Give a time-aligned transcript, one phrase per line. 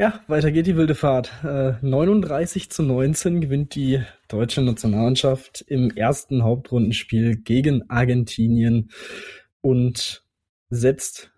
[0.00, 1.30] Ja, weiter geht die wilde Fahrt.
[1.44, 8.90] Äh, 39 zu 19 gewinnt die deutsche Nationalmannschaft im ersten Hauptrundenspiel gegen Argentinien
[9.60, 10.24] und
[10.68, 11.30] setzt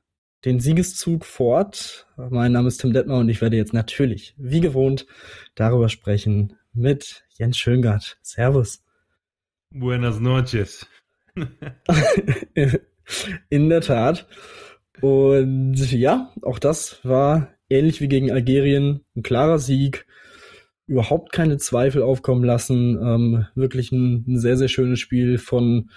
[0.46, 2.06] den Siegeszug fort.
[2.16, 5.06] Mein Name ist Tim Detmer und ich werde jetzt natürlich, wie gewohnt,
[5.54, 8.16] darüber sprechen mit Jens Schöngart.
[8.22, 8.82] Servus.
[9.70, 10.86] Buenas noches.
[13.50, 14.26] In der Tat.
[15.02, 20.06] Und ja, auch das war ähnlich wie gegen Algerien ein klarer Sieg.
[20.86, 22.98] Überhaupt keine Zweifel aufkommen lassen.
[23.02, 25.90] Ähm, wirklich ein, ein, sehr, sehr schönes Spiel von,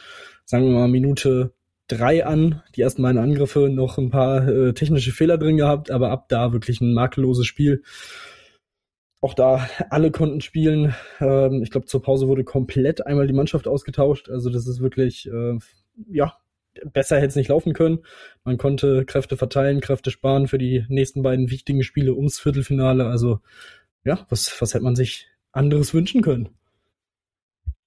[0.46, 1.54] sagen wir mal, Minute
[1.88, 2.62] drei an.
[2.76, 6.54] Die ersten beiden Angriffe noch ein paar äh, technische Fehler drin gehabt, aber ab da
[6.54, 7.84] wirklich ein makelloses Spiel.
[9.22, 10.96] Auch da alle konnten spielen.
[11.20, 14.30] Ähm, ich glaube, zur Pause wurde komplett einmal die Mannschaft ausgetauscht.
[14.30, 15.58] Also das ist wirklich, äh,
[16.10, 16.36] ja,
[16.94, 18.00] besser hätte es nicht laufen können.
[18.44, 23.06] Man konnte Kräfte verteilen, Kräfte sparen für die nächsten beiden wichtigen Spiele ums Viertelfinale.
[23.06, 23.40] Also
[24.04, 26.50] ja, was, was hätte man sich anderes wünschen können?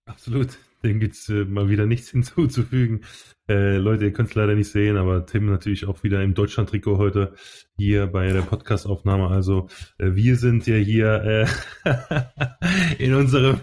[0.05, 0.59] Absolut.
[0.84, 3.03] Dem gibt's äh, mal wieder nichts hinzuzufügen.
[3.48, 6.99] Äh, Leute, ihr könnt es leider nicht sehen, aber Tim natürlich auch wieder im Deutschland-Trikot
[6.99, 7.34] heute
[7.77, 9.28] hier bei der Podcast-Aufnahme.
[9.28, 9.69] Also
[9.99, 11.47] äh, wir sind ja hier
[11.84, 12.25] äh,
[12.99, 13.61] in unserem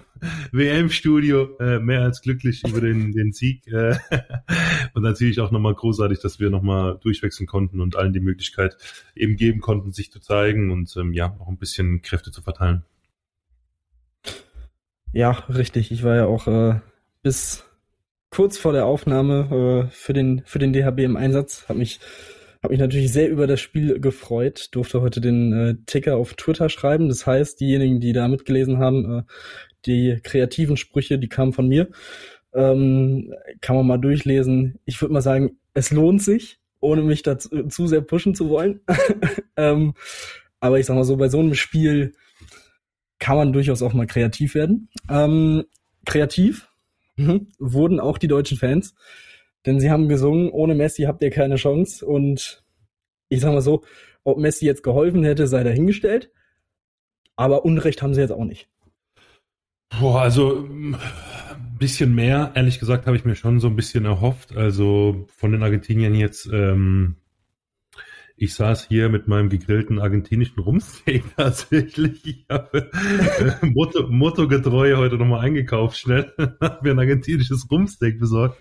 [0.52, 3.68] WM-Studio äh, mehr als glücklich über den, den Sieg.
[3.68, 3.96] Äh,
[4.94, 8.78] und natürlich auch nochmal großartig, dass wir nochmal durchwechseln konnten und allen die Möglichkeit
[9.16, 12.84] eben geben konnten, sich zu zeigen und ähm, ja, auch ein bisschen Kräfte zu verteilen.
[15.12, 15.92] Ja, richtig.
[15.92, 16.80] Ich war ja auch äh,
[17.24, 17.64] bis
[18.30, 21.66] kurz vor der Aufnahme äh, für den für den DHB im Einsatz.
[21.68, 22.00] Hab mich
[22.62, 24.68] hab mich natürlich sehr über das Spiel gefreut.
[24.72, 27.08] Durfte heute den äh, Ticker auf Twitter schreiben.
[27.08, 29.24] Das heißt, diejenigen, die da mitgelesen haben, äh,
[29.86, 31.90] die kreativen Sprüche, die kamen von mir.
[32.54, 34.80] Ähm, kann man mal durchlesen.
[34.86, 38.82] Ich würde mal sagen, es lohnt sich, ohne mich dazu zu sehr pushen zu wollen.
[39.58, 39.94] ähm,
[40.60, 42.14] aber ich sag mal so, bei so einem Spiel
[43.20, 44.90] kann man durchaus auch mal kreativ werden.
[45.10, 45.66] Ähm,
[46.06, 46.70] kreativ
[47.18, 47.48] mhm.
[47.60, 48.96] wurden auch die deutschen Fans.
[49.66, 52.06] Denn sie haben gesungen, ohne Messi habt ihr keine Chance.
[52.06, 52.64] Und
[53.28, 53.84] ich sag mal so,
[54.24, 56.32] ob Messi jetzt geholfen hätte, sei dahingestellt.
[57.36, 58.70] Aber Unrecht haben sie jetzt auch nicht.
[59.98, 60.98] Boah, also ein
[61.78, 64.56] bisschen mehr, ehrlich gesagt, habe ich mir schon so ein bisschen erhofft.
[64.56, 67.16] Also von den Argentiniern jetzt ähm,
[68.42, 72.26] ich saß hier mit meinem gegrillten argentinischen Rumsteak tatsächlich.
[72.26, 76.34] Ich habe äh, Motto, Motto-getreu heute nochmal eingekauft, schnell.
[76.62, 78.58] habe mir ein argentinisches Rumsteak besorgt.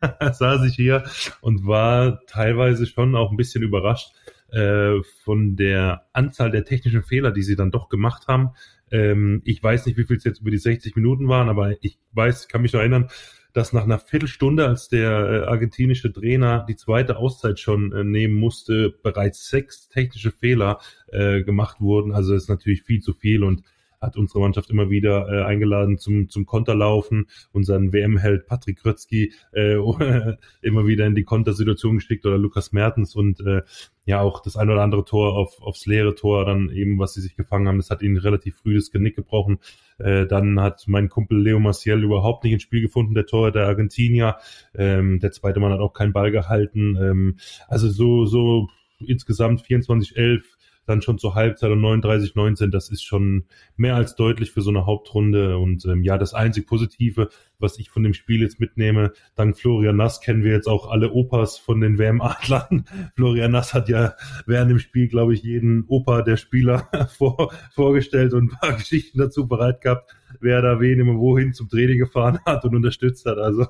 [0.32, 1.04] saß ich hier
[1.42, 4.10] und war teilweise schon auch ein bisschen überrascht
[4.50, 8.50] äh, von der Anzahl der technischen Fehler, die sie dann doch gemacht haben.
[8.90, 11.98] Ähm, ich weiß nicht, wie viel es jetzt über die 60 Minuten waren, aber ich
[12.12, 13.08] weiß, kann mich noch erinnern,
[13.52, 18.34] dass nach einer Viertelstunde, als der äh, argentinische Trainer die zweite Auszeit schon äh, nehmen
[18.34, 22.12] musste, bereits sechs technische Fehler äh, gemacht wurden.
[22.12, 23.62] Also ist natürlich viel zu viel und
[24.00, 29.74] hat unsere Mannschaft immer wieder äh, eingeladen zum, zum Konterlaufen, unseren WM-Held Patrick Krötzky äh,
[30.62, 33.62] immer wieder in die Kontersituation geschickt oder Lukas Mertens und äh,
[34.06, 37.20] ja auch das ein oder andere Tor auf, aufs leere Tor dann eben, was sie
[37.20, 39.58] sich gefangen haben, das hat ihnen relativ früh das Genick gebrochen.
[39.98, 43.66] Äh, dann hat mein Kumpel Leo Maciel überhaupt nicht ins Spiel gefunden, der Tor der
[43.66, 44.38] Argentinier.
[44.74, 46.96] Ähm, der zweite Mann hat auch keinen Ball gehalten.
[46.96, 47.36] Ähm,
[47.68, 48.68] also so, so
[49.06, 50.42] insgesamt 24-11
[50.90, 53.44] dann schon zur Halbzeit und 39-19, das ist schon
[53.76, 55.56] mehr als deutlich für so eine Hauptrunde.
[55.58, 57.28] Und ähm, ja, das einzig Positive,
[57.60, 61.12] was ich von dem Spiel jetzt mitnehme, dank Florian Nass kennen wir jetzt auch alle
[61.12, 62.84] Opas von den WM-Adlern.
[63.16, 64.14] Florian Nass hat ja
[64.46, 69.18] während dem Spiel, glaube ich, jeden Opa der Spieler vor, vorgestellt und ein paar Geschichten
[69.18, 73.38] dazu bereit gehabt, wer da wen immer wohin zum Training gefahren hat und unterstützt hat.
[73.38, 73.66] Also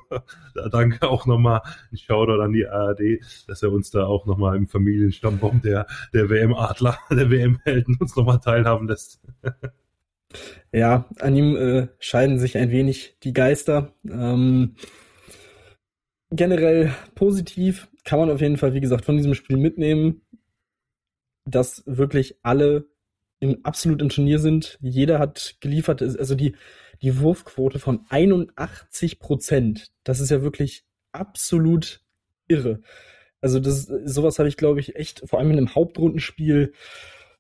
[0.54, 1.62] da danke auch nochmal
[1.92, 6.30] ein Shoutout an die ARD, dass er uns da auch nochmal im Familienstammbaum der, der
[6.30, 9.20] WM-Adler, der WM-Helden uns nochmal teilhaben lässt.
[10.72, 13.92] Ja, an ihm äh, scheiden sich ein wenig die Geister.
[14.08, 14.76] Ähm,
[16.30, 20.22] generell positiv kann man auf jeden Fall, wie gesagt, von diesem Spiel mitnehmen,
[21.44, 22.86] dass wirklich alle
[23.41, 24.78] im, absolut im Turnier sind.
[24.80, 26.54] Jeder hat geliefert, also die,
[27.03, 29.91] die Wurfquote von 81 Prozent.
[30.04, 32.04] Das ist ja wirklich absolut
[32.47, 32.80] irre.
[33.41, 36.74] Also das, sowas habe ich, glaube ich, echt, vor allem in einem Hauptrundenspiel,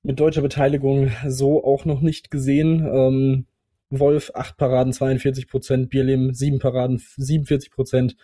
[0.02, 2.86] mit deutscher Beteiligung so auch noch nicht gesehen.
[2.86, 3.46] Ähm,
[3.90, 8.16] Wolf 8 Paraden, 42 Prozent, Bierlehm 7 Paraden, 47 Prozent.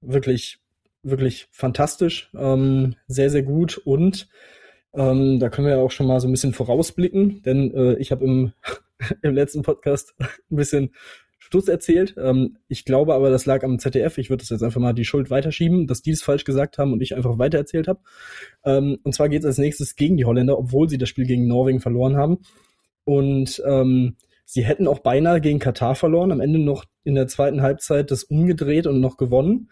[0.00, 0.58] Wirklich,
[1.02, 4.28] wirklich fantastisch, ähm, sehr, sehr gut und
[4.92, 8.12] ähm, da können wir ja auch schon mal so ein bisschen vorausblicken, denn äh, ich
[8.12, 8.52] habe im,
[9.22, 10.90] im letzten Podcast ein bisschen
[11.50, 12.14] Schluss erzählt.
[12.18, 14.18] Ähm, ich glaube aber, das lag am ZDF.
[14.18, 16.92] Ich würde das jetzt einfach mal die Schuld weiterschieben, dass die es falsch gesagt haben
[16.92, 18.00] und ich einfach weitererzählt habe.
[18.64, 21.46] Ähm, und zwar geht es als nächstes gegen die Holländer, obwohl sie das Spiel gegen
[21.46, 22.38] Norwegen verloren haben.
[23.04, 27.62] Und ähm, sie hätten auch beinahe gegen Katar verloren, am Ende noch in der zweiten
[27.62, 29.70] Halbzeit das umgedreht und noch gewonnen.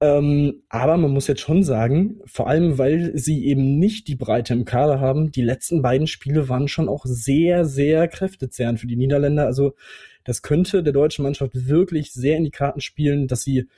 [0.00, 4.52] Ähm, aber man muss jetzt schon sagen, vor allem weil sie eben nicht die Breite
[4.52, 8.96] im Kader haben, die letzten beiden Spiele waren schon auch sehr, sehr kräftezehrend für die
[8.96, 9.46] Niederländer.
[9.46, 9.74] Also
[10.26, 13.68] das könnte der deutschen Mannschaft wirklich sehr in die Karten spielen, dass sie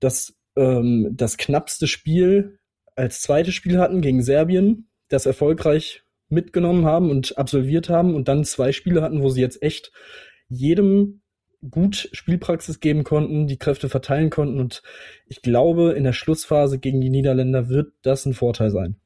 [0.00, 2.58] das, ähm, das knappste Spiel
[2.94, 8.44] als zweites Spiel hatten gegen Serbien, das erfolgreich mitgenommen haben und absolviert haben und dann
[8.44, 9.92] zwei Spiele hatten, wo sie jetzt echt
[10.48, 11.20] jedem
[11.68, 14.60] gut Spielpraxis geben konnten, die Kräfte verteilen konnten.
[14.60, 14.82] Und
[15.26, 18.96] ich glaube, in der Schlussphase gegen die Niederländer wird das ein Vorteil sein.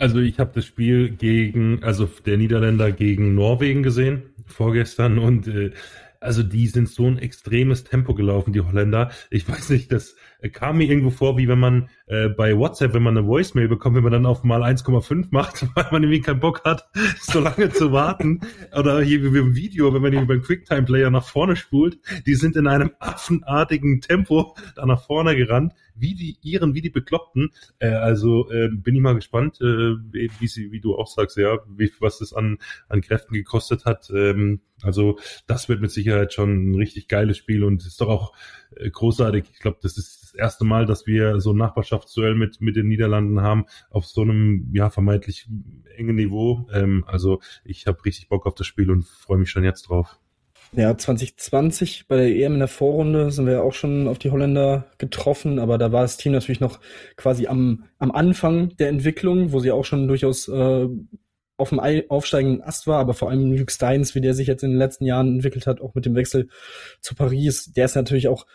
[0.00, 5.72] Also ich habe das Spiel gegen, also der Niederländer gegen Norwegen gesehen vorgestern und äh,
[6.20, 9.10] also die sind so ein extremes Tempo gelaufen, die Holländer.
[9.30, 10.16] Ich weiß nicht, das
[10.52, 13.96] kam mir irgendwo vor, wie wenn man äh, bei WhatsApp, wenn man eine Voicemail bekommt,
[13.96, 16.88] wenn man dann auf mal 1,5 macht, weil man irgendwie keinen Bock hat,
[17.20, 18.40] so lange zu warten.
[18.76, 22.56] Oder hier wie im Video, wenn man irgendwie beim QuickTime-Player nach vorne spult, die sind
[22.56, 27.52] in einem affenartigen Tempo da nach vorne gerannt, wie die ihren, wie die Bekloppten.
[27.78, 31.58] Äh, also äh, bin ich mal gespannt, äh, wie, sie, wie du auch sagst, ja,
[31.68, 32.58] wie, was das an,
[32.88, 34.10] an Kräften gekostet hat.
[34.14, 38.32] Ähm, also das wird mit Sicherheit schon ein richtig geiles Spiel und ist doch auch
[38.76, 39.44] äh, großartig.
[39.52, 42.88] Ich glaube, das ist das erste Mal, dass wir so ein Nachbarschaftsduell mit, mit den
[42.88, 45.48] Niederlanden haben, auf so einem, ja, vermeintlich
[45.96, 46.68] engen Niveau.
[46.72, 50.18] Ähm, also ich habe richtig Bock auf das Spiel und freue mich schon jetzt drauf.
[50.72, 54.30] Ja, 2020 bei der EM in der Vorrunde sind wir ja auch schon auf die
[54.30, 56.80] Holländer getroffen, aber da war das Team natürlich noch
[57.16, 60.86] quasi am, am Anfang der Entwicklung, wo sie auch schon durchaus äh,
[61.56, 64.70] auf dem aufsteigenden Ast war, aber vor allem Luke Steins, wie der sich jetzt in
[64.70, 66.48] den letzten Jahren entwickelt hat, auch mit dem Wechsel
[67.00, 68.46] zu Paris, der ist natürlich auch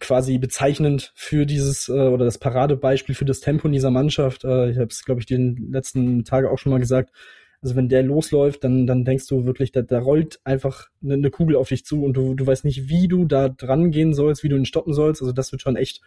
[0.00, 4.44] quasi bezeichnend für dieses äh, oder das Paradebeispiel für das Tempo in dieser Mannschaft.
[4.44, 7.10] Äh, ich habe es, glaube ich, die letzten Tage auch schon mal gesagt.
[7.66, 11.30] Also wenn der losläuft, dann, dann denkst du wirklich, da, da rollt einfach eine, eine
[11.30, 14.44] Kugel auf dich zu und du, du weißt nicht, wie du da dran gehen sollst,
[14.44, 15.20] wie du ihn stoppen sollst.
[15.20, 16.00] Also das wird schon echt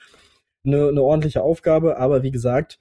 [0.63, 1.97] eine, eine ordentliche Aufgabe.
[1.97, 2.79] Aber wie gesagt,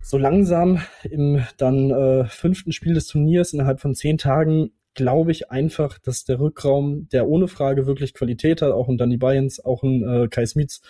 [0.00, 0.80] so langsam
[1.10, 6.24] im dann äh, fünften Spiel des Turniers innerhalb von zehn Tagen glaube ich einfach, dass
[6.24, 10.28] der Rückraum, der ohne Frage wirklich Qualität hat, auch ein Danny Bayens, auch ein äh,
[10.28, 10.80] Kai Smits,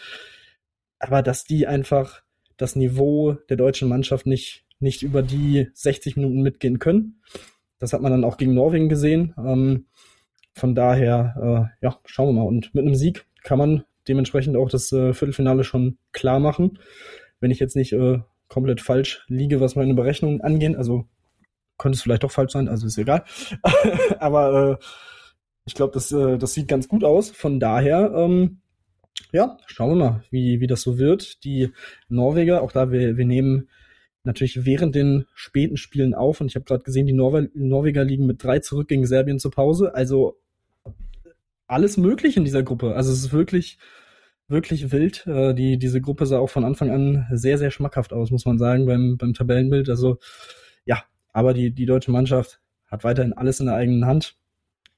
[1.01, 2.23] aber dass die einfach
[2.57, 7.23] das Niveau der deutschen Mannschaft nicht, nicht über die 60 Minuten mitgehen können.
[7.79, 9.35] Das hat man dann auch gegen Norwegen gesehen.
[9.39, 9.87] Ähm,
[10.53, 12.49] von daher, äh, ja, schauen wir mal.
[12.49, 16.79] Und mit einem Sieg kann man dementsprechend auch das äh, Viertelfinale schon klar machen.
[17.41, 18.19] Wenn ich jetzt nicht äh,
[18.51, 20.77] komplett falsch liege, was meine Berechnungen angeht.
[20.77, 21.07] Also
[21.79, 23.25] könnte es vielleicht doch falsch sein, also ist egal.
[24.19, 24.85] Aber äh,
[25.65, 27.31] ich glaube, das, äh, das sieht ganz gut aus.
[27.31, 28.61] Von daher, ähm,
[29.33, 31.43] ja, schauen wir mal, wie, wie das so wird.
[31.45, 31.73] Die
[32.09, 33.69] Norweger, auch da, wir, wir nehmen
[34.25, 38.27] natürlich während den späten Spielen auf und ich habe gerade gesehen, die Norwe Norweger liegen
[38.27, 39.95] mit drei zurück gegen Serbien zur Pause.
[39.95, 40.39] Also
[41.67, 42.95] alles möglich in dieser Gruppe.
[42.95, 43.79] Also es ist wirklich,
[44.49, 45.27] wirklich wild.
[45.27, 48.59] Äh, die, diese Gruppe sah auch von Anfang an sehr, sehr schmackhaft aus, muss man
[48.59, 49.89] sagen, beim, beim Tabellenbild.
[49.89, 50.19] Also
[50.85, 51.03] ja,
[51.33, 54.37] aber die, die deutsche Mannschaft hat weiterhin alles in der eigenen Hand.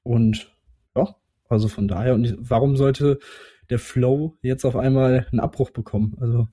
[0.01, 0.51] Und
[0.95, 1.15] ja,
[1.47, 3.19] also von daher, und warum sollte
[3.69, 6.17] der Flow jetzt auf einmal einen Abbruch bekommen?
[6.19, 6.47] Also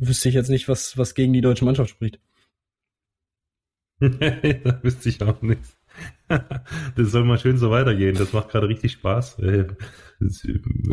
[0.00, 2.18] wüsste ich jetzt nicht, was, was gegen die deutsche Mannschaft spricht.
[4.00, 5.76] da wüsste ich auch nichts.
[6.28, 8.16] das soll mal schön so weitergehen.
[8.16, 9.38] Das macht gerade richtig Spaß.
[9.40, 9.66] Äh,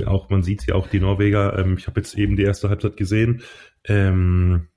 [0.06, 1.58] auch man sieht ja auch die Norweger.
[1.58, 3.42] Ähm, ich habe jetzt eben die erste Halbzeit gesehen.
[3.86, 4.68] Ähm,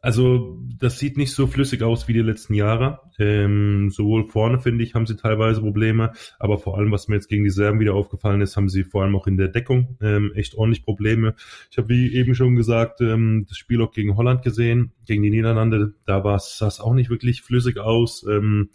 [0.00, 3.00] also das sieht nicht so flüssig aus wie die letzten Jahre.
[3.18, 7.28] Ähm, sowohl vorne, finde ich, haben sie teilweise Probleme, aber vor allem, was mir jetzt
[7.28, 10.32] gegen die Serben wieder aufgefallen ist, haben sie vor allem auch in der Deckung ähm,
[10.34, 11.34] echt ordentlich Probleme.
[11.70, 15.30] Ich habe, wie eben schon gesagt, ähm, das Spiel auch gegen Holland gesehen, gegen die
[15.30, 15.94] Niederlande.
[16.06, 18.24] Da sah es auch nicht wirklich flüssig aus.
[18.28, 18.70] Ähm,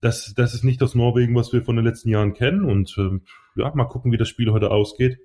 [0.00, 2.64] das, das ist nicht das Norwegen, was wir von den letzten Jahren kennen.
[2.64, 3.20] Und äh,
[3.60, 5.18] ja, mal gucken, wie das Spiel heute ausgeht.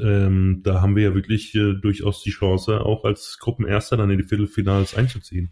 [0.00, 4.18] Ähm, da haben wir ja wirklich äh, durchaus die Chance, auch als Gruppenerster dann in
[4.18, 5.50] die Viertelfinals einzuziehen.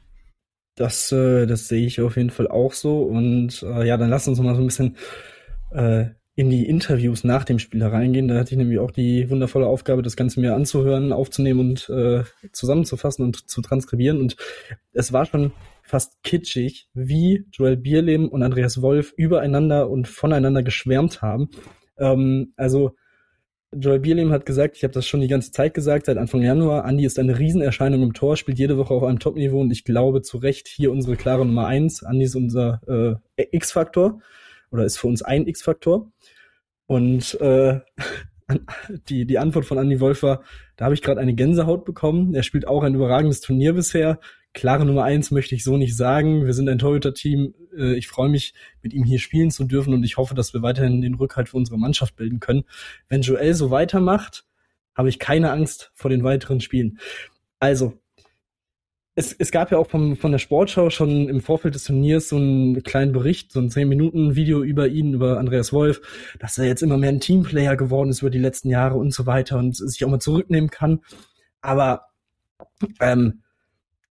[0.76, 3.02] Das, äh, das sehe ich auf jeden Fall auch so.
[3.02, 4.96] Und äh, ja, dann lass uns mal so ein bisschen
[5.70, 8.28] äh, in die Interviews nach dem Spiel reingehen.
[8.28, 12.24] Da hatte ich nämlich auch die wundervolle Aufgabe, das Ganze mir anzuhören, aufzunehmen und äh,
[12.52, 14.20] zusammenzufassen und zu transkribieren.
[14.20, 14.36] Und
[14.92, 15.52] es war schon
[15.82, 21.48] fast kitschig, wie Joel Bierlehm und Andreas Wolf übereinander und voneinander geschwärmt haben.
[21.96, 22.94] Ähm, also
[23.74, 26.88] Joel Bierlehm hat gesagt, ich habe das schon die ganze Zeit gesagt, seit Anfang Januar,
[26.88, 30.22] Andy ist eine Riesenerscheinung im Tor, spielt jede Woche auf einem Top-Niveau und ich glaube
[30.22, 32.02] zu Recht hier unsere klare Nummer eins.
[32.02, 34.20] Andy ist unser äh, X-Faktor
[34.70, 36.10] oder ist für uns ein X-Faktor.
[36.86, 37.80] Und äh,
[39.08, 40.42] die, die Antwort von Andy Wolf war,
[40.76, 42.34] da habe ich gerade eine Gänsehaut bekommen.
[42.34, 44.20] Er spielt auch ein überragendes Turnier bisher.
[44.54, 46.46] Klare Nummer eins möchte ich so nicht sagen.
[46.46, 47.54] Wir sind ein Torhüter-Team.
[47.76, 50.62] Äh, ich freue mich, mit ihm hier spielen zu dürfen und ich hoffe, dass wir
[50.62, 52.64] weiterhin den Rückhalt für unsere Mannschaft bilden können.
[53.08, 54.44] Wenn Joel so weitermacht,
[54.94, 56.98] habe ich keine Angst vor den weiteren Spielen.
[57.60, 57.98] Also,
[59.14, 62.36] es, es gab ja auch vom, von der Sportschau schon im Vorfeld des Turniers so
[62.36, 66.02] einen kleinen Bericht, so ein 10-Minuten-Video über ihn, über Andreas Wolf,
[66.38, 69.24] dass er jetzt immer mehr ein Teamplayer geworden ist über die letzten Jahre und so
[69.24, 71.00] weiter und sich auch mal zurücknehmen kann.
[71.62, 72.08] Aber
[73.00, 73.42] ähm,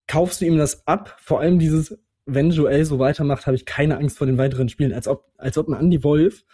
[0.06, 1.16] kaufst du ihm das ab?
[1.20, 4.92] Vor allem dieses, wenn Joel so weitermacht, habe ich keine Angst vor den weiteren Spielen.
[4.92, 6.44] Als ob, als ob ein Andy Wolf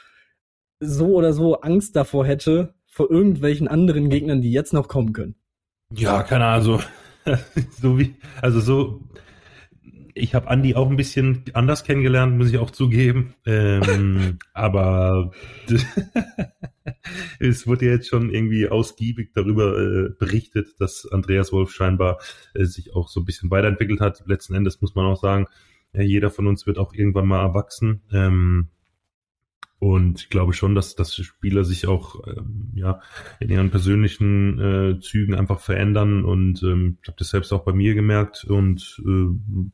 [0.81, 5.37] so oder so Angst davor hätte, vor irgendwelchen anderen Gegnern, die jetzt noch kommen können.
[5.95, 6.81] Ja, keine Ahnung.
[7.25, 7.41] Also
[7.81, 9.01] so wie, also so,
[10.15, 13.35] ich habe Andi auch ein bisschen anders kennengelernt, muss ich auch zugeben.
[13.47, 15.33] Ähm, aber
[17.39, 22.19] es wurde jetzt schon irgendwie ausgiebig darüber äh, berichtet, dass Andreas Wolf scheinbar
[22.55, 24.23] äh, sich auch so ein bisschen weiterentwickelt hat.
[24.27, 25.47] Letzten Endes muss man auch sagen,
[25.93, 28.03] äh, jeder von uns wird auch irgendwann mal erwachsen.
[28.13, 28.69] Ähm,
[29.81, 33.01] und ich glaube schon, dass, dass Spieler sich auch ähm, ja,
[33.41, 36.23] in ihren persönlichen äh, Zügen einfach verändern.
[36.23, 38.45] Und ähm, ich habe das selbst auch bei mir gemerkt.
[38.45, 39.71] Und äh,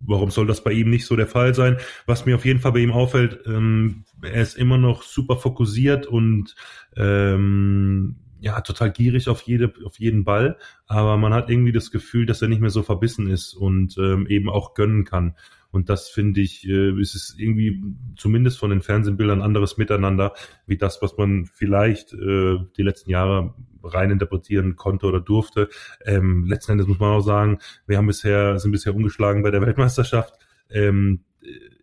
[0.00, 1.76] warum soll das bei ihm nicht so der Fall sein?
[2.06, 6.06] Was mir auf jeden Fall bei ihm auffällt, ähm, er ist immer noch super fokussiert
[6.06, 6.54] und
[6.96, 12.24] ähm, ja, total gierig auf jede, auf jeden Ball, aber man hat irgendwie das Gefühl,
[12.24, 15.34] dass er nicht mehr so verbissen ist und ähm, eben auch gönnen kann.
[15.72, 17.80] Und das finde ich, äh, ist es irgendwie
[18.16, 20.32] zumindest von den Fernsehbildern anderes Miteinander,
[20.66, 25.68] wie das, was man vielleicht äh, die letzten Jahre rein interpretieren konnte oder durfte.
[26.04, 29.62] Ähm, letzten Endes muss man auch sagen, wir haben bisher, sind bisher ungeschlagen bei der
[29.66, 30.34] Weltmeisterschaft.
[30.70, 31.20] Ähm,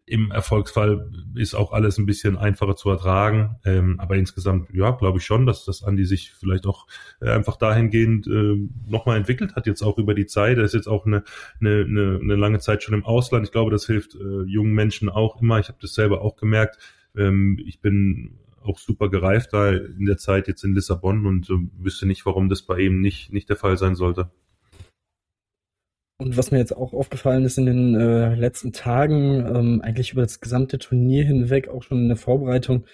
[0.09, 3.57] im Erfolgsfall ist auch alles ein bisschen einfacher zu ertragen.
[3.65, 6.87] Ähm, aber insgesamt, ja, glaube ich schon, dass das Andi sich vielleicht auch
[7.19, 8.55] äh, einfach dahingehend äh,
[8.89, 10.57] nochmal entwickelt hat, jetzt auch über die Zeit.
[10.57, 11.23] Er ist jetzt auch eine,
[11.59, 13.45] eine, eine, eine lange Zeit schon im Ausland.
[13.45, 15.59] Ich glaube, das hilft äh, jungen Menschen auch immer.
[15.59, 16.77] Ich habe das selber auch gemerkt.
[17.13, 21.53] Ähm, ich bin auch super gereift da in der Zeit jetzt in Lissabon und äh,
[21.77, 24.31] wüsste nicht, warum das bei ihm nicht, nicht der Fall sein sollte.
[26.19, 30.23] Und was mir jetzt auch aufgefallen ist in den äh, letzten Tagen, ähm, eigentlich über
[30.23, 32.85] das gesamte Turnier hinweg, auch schon in der Vorbereitung,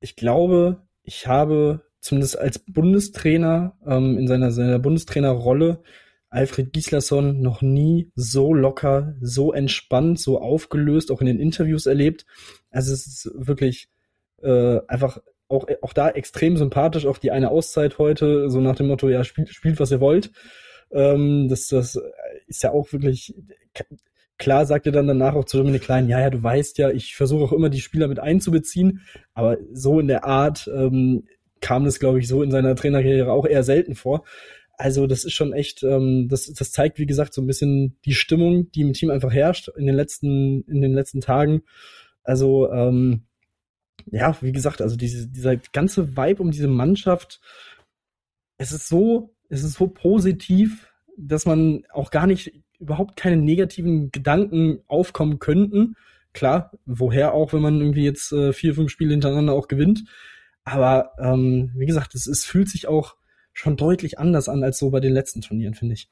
[0.00, 5.82] ich glaube, ich habe zumindest als Bundestrainer ähm, in seiner, seiner Bundestrainerrolle
[6.30, 12.24] Alfred Gislason noch nie so locker, so entspannt, so aufgelöst, auch in den Interviews erlebt.
[12.70, 13.88] Also es ist wirklich
[14.42, 15.18] äh, einfach
[15.48, 19.24] auch, auch da extrem sympathisch, auch die eine Auszeit heute, so nach dem Motto, ja,
[19.24, 20.30] spielt, spielt was ihr wollt.
[20.92, 22.00] Ähm, das, das
[22.46, 23.34] ist ja auch wirklich,
[24.38, 27.16] klar sagt er dann danach auch zu Dominik Klein, ja, ja, du weißt ja, ich
[27.16, 29.02] versuche auch immer die Spieler mit einzubeziehen,
[29.34, 31.24] aber so in der Art ähm,
[31.60, 34.24] kam das, glaube ich, so in seiner Trainerkarriere auch eher selten vor.
[34.78, 38.14] Also das ist schon echt, ähm, das, das zeigt, wie gesagt, so ein bisschen die
[38.14, 41.62] Stimmung, die im Team einfach herrscht in den letzten, in den letzten Tagen.
[42.22, 43.24] Also ähm,
[44.06, 47.40] ja, wie gesagt, also diese, dieser ganze Vibe um diese Mannschaft,
[48.58, 50.88] es ist so es ist so positiv,
[51.18, 55.96] dass man auch gar nicht überhaupt keine negativen Gedanken aufkommen könnten.
[56.32, 60.04] Klar, woher auch, wenn man irgendwie jetzt äh, vier, fünf Spiele hintereinander auch gewinnt.
[60.64, 63.16] Aber ähm, wie gesagt, es, es fühlt sich auch
[63.52, 66.08] schon deutlich anders an als so bei den letzten Turnieren, finde ich.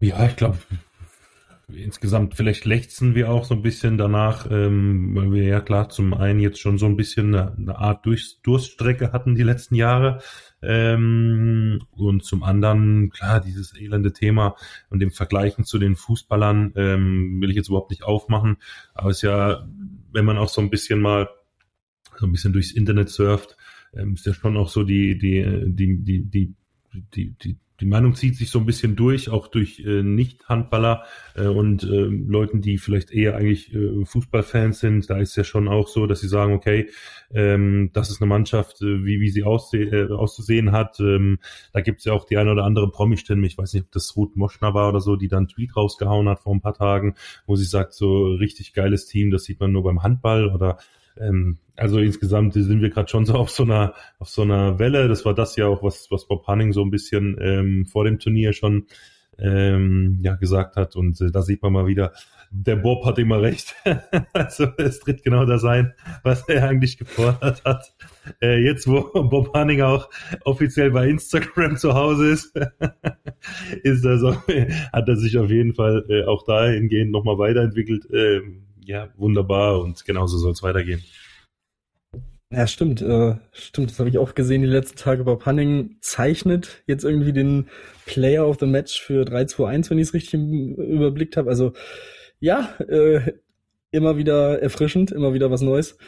[0.00, 0.58] Ja, ich glaube,
[1.72, 6.14] insgesamt vielleicht lechzen wir auch so ein bisschen danach, ähm, weil wir ja klar zum
[6.14, 10.22] einen jetzt schon so ein bisschen eine, eine Art Durch Durststrecke hatten die letzten Jahre
[10.62, 14.56] ähm, und zum anderen klar dieses elende Thema
[14.88, 18.56] und dem Vergleichen zu den Fußballern ähm, will ich jetzt überhaupt nicht aufmachen,
[18.94, 19.68] aber es ist ja,
[20.12, 21.28] wenn man auch so ein bisschen mal
[22.16, 23.56] so ein bisschen durchs Internet surft,
[23.94, 26.54] ähm, ist ja schon auch so die die die die die
[27.14, 31.04] die, die die Meinung zieht sich so ein bisschen durch, auch durch äh, Nicht-Handballer
[31.36, 35.08] äh, und äh, Leuten, die vielleicht eher eigentlich äh, Fußballfans sind.
[35.08, 36.90] Da ist ja schon auch so, dass sie sagen, okay,
[37.32, 40.98] ähm, das ist eine Mannschaft, äh, wie, wie sie ausseh äh, auszusehen hat.
[40.98, 41.38] Ähm,
[41.72, 44.36] da gibt's ja auch die eine oder andere Promi-Stimme, ich weiß nicht, ob das Ruth
[44.36, 47.14] Moschner war oder so, die dann Tweet rausgehauen hat vor ein paar Tagen,
[47.46, 50.78] wo sie sagt, so richtig geiles Team, das sieht man nur beim Handball oder
[51.20, 55.08] ähm, also insgesamt sind wir gerade schon so auf so einer auf so einer Welle.
[55.08, 58.18] Das war das ja auch, was was Bob Hanning so ein bisschen ähm, vor dem
[58.18, 58.86] Turnier schon
[59.38, 60.96] ähm, ja gesagt hat.
[60.96, 62.12] Und äh, da sieht man mal wieder,
[62.50, 63.74] der Bob hat immer recht.
[64.32, 67.94] also es tritt genau das ein, was er eigentlich gefordert hat.
[68.40, 70.08] Äh, jetzt, wo Bob Hanning auch
[70.44, 72.56] offiziell bei Instagram zu Hause ist,
[73.82, 74.34] ist er so,
[74.92, 78.10] hat er sich auf jeden Fall äh, auch dahingehend nochmal weiterentwickelt.
[78.10, 78.40] Äh,
[78.88, 81.04] ja, wunderbar und genauso soll es weitergehen.
[82.50, 85.24] Ja, stimmt, äh, stimmt, das habe ich auch gesehen die letzten Tage.
[85.24, 87.68] Bob Hunning zeichnet jetzt irgendwie den
[88.06, 91.50] Player of the Match für 3-2-1, wenn ich es richtig überblickt habe.
[91.50, 91.74] Also
[92.40, 93.34] ja, äh,
[93.90, 95.98] immer wieder erfrischend, immer wieder was Neues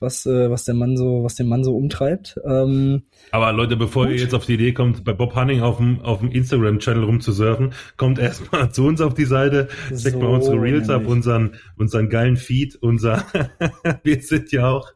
[0.00, 2.38] was, äh, was der Mann so, was den Mann so umtreibt.
[2.44, 4.14] Ähm, Aber Leute, bevor gut.
[4.14, 7.72] ihr jetzt auf die Idee kommt, bei Bob Hunning auf dem, auf dem Instagram-Channel rumzusurfen,
[7.96, 12.08] kommt erstmal zu uns auf die Seite, checkt so, mal unsere Reels ab, unseren, unseren
[12.08, 13.24] geilen Feed, unser,
[14.04, 14.92] wir sind ja auch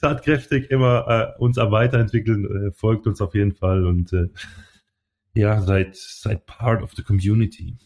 [0.00, 4.28] tatkräftig immer äh, uns am Weiterentwickeln, äh, folgt uns auf jeden Fall und äh,
[5.34, 7.76] ja, seid, seid part of the community.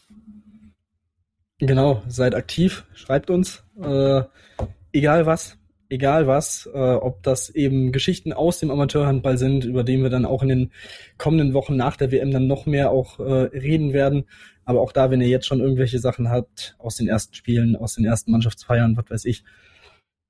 [1.58, 4.22] Genau, seid aktiv, schreibt uns, äh,
[4.92, 10.02] egal was, egal was, äh, ob das eben Geschichten aus dem Amateurhandball sind, über den
[10.02, 10.72] wir dann auch in den
[11.18, 14.24] kommenden Wochen nach der WM dann noch mehr auch äh, reden werden.
[14.64, 17.94] Aber auch da, wenn ihr jetzt schon irgendwelche Sachen habt aus den ersten Spielen, aus
[17.94, 19.44] den ersten Mannschaftsfeiern, was weiß ich,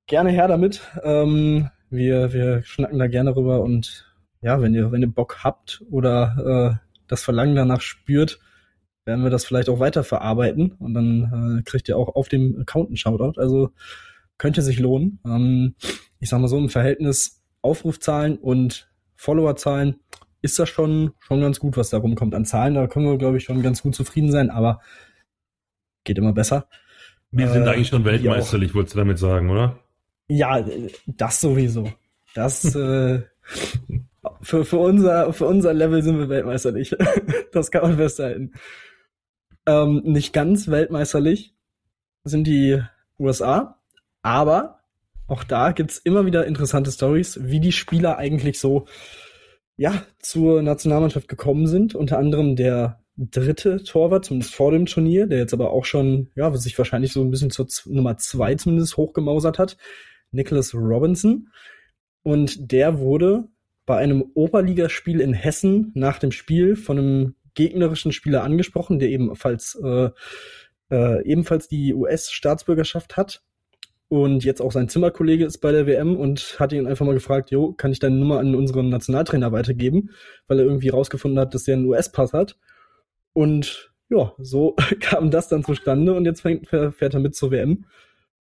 [0.07, 0.81] gerne her damit.
[1.03, 4.05] Ähm, wir, wir schnacken da gerne rüber und
[4.41, 8.39] ja, wenn ihr, wenn ihr Bock habt oder äh, das Verlangen danach spürt,
[9.05, 12.59] werden wir das vielleicht auch weiter verarbeiten und dann äh, kriegt ihr auch auf dem
[12.59, 13.39] Account einen Shoutout.
[13.39, 13.71] Also
[14.37, 15.19] könnte sich lohnen.
[15.25, 15.75] Ähm,
[16.19, 19.97] ich sag mal so, im Verhältnis Aufrufzahlen und Followerzahlen
[20.41, 22.75] ist das schon, schon ganz gut, was da rumkommt an Zahlen.
[22.75, 24.81] Da können wir, glaube ich, schon ganz gut zufrieden sein, aber
[26.03, 26.67] geht immer besser.
[27.31, 29.79] Wir sind äh, eigentlich schon weltmeisterlich, wolltest du damit sagen, oder?
[30.29, 30.63] Ja,
[31.05, 31.91] das sowieso.
[32.33, 33.23] Das äh,
[34.41, 36.95] für, für, unser, für unser Level sind wir weltmeisterlich.
[37.51, 38.53] das kann man festhalten.
[39.65, 41.55] Ähm, nicht ganz weltmeisterlich
[42.23, 42.81] sind die
[43.19, 43.76] USA.
[44.27, 44.81] Aber
[45.27, 48.85] auch da gibt's immer wieder interessante Stories, wie die Spieler eigentlich so
[49.77, 51.95] ja zur Nationalmannschaft gekommen sind.
[51.95, 56.53] Unter anderem der dritte Torwart, zumindest vor dem Turnier, der jetzt aber auch schon, ja,
[56.57, 59.77] sich wahrscheinlich so ein bisschen zur Nummer zwei zumindest hochgemausert hat,
[60.31, 61.47] Nicholas Robinson.
[62.21, 63.45] Und der wurde
[63.85, 69.79] bei einem Oberligaspiel in Hessen nach dem Spiel von einem gegnerischen Spieler angesprochen, der ebenfalls
[69.81, 70.09] äh,
[70.91, 73.41] äh, ebenfalls die US-Staatsbürgerschaft hat
[74.09, 77.51] und jetzt auch sein Zimmerkollege ist bei der WM und hat ihn einfach mal gefragt,
[77.51, 80.11] jo, kann ich deine Nummer an unseren Nationaltrainer weitergeben,
[80.47, 82.57] weil er irgendwie rausgefunden hat, dass der einen US-Pass hat.
[83.33, 87.85] Und ja, so kam das dann zustande und jetzt fängt, fährt er mit zur WM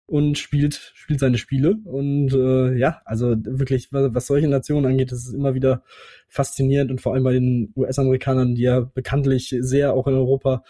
[0.06, 1.78] und spielt, spielt seine Spiele.
[1.84, 5.82] Und äh, ja, also wirklich, was, solche Nationen angeht, das ist immer wieder
[6.28, 10.62] faszinierend und vor allem bei den US-Amerikanern, die ja bekanntlich sehr auch in Europa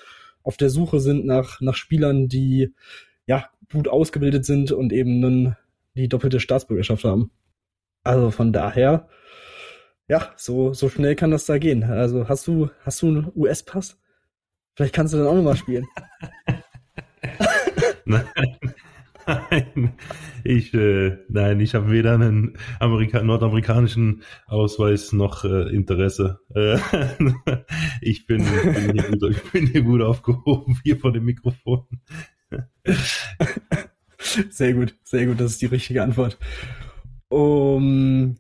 [0.43, 2.73] auf der Suche sind nach, nach Spielern, die
[3.27, 5.57] ja, gut ausgebildet sind und eben dann
[5.95, 7.31] die doppelte Staatsbürgerschaft haben.
[8.05, 9.09] Also von daher,
[10.09, 11.83] ja, so, so schnell kann das da gehen.
[11.83, 13.99] Also hast du, hast du einen US-Pass?
[14.75, 15.87] Vielleicht kannst du dann auch nochmal spielen.
[18.05, 18.27] nein,
[19.27, 19.95] nein,
[20.45, 26.41] ich, äh, nein, ich habe weder einen Amerika nordamerikanischen Ausweis noch äh, Interesse.
[26.55, 26.79] Äh,
[28.01, 31.87] ich, bin, bin gut, ich bin hier gut aufgehoben, hier vor dem Mikrofon.
[34.51, 36.39] sehr gut, sehr gut, das ist die richtige Antwort.
[37.29, 38.37] Um,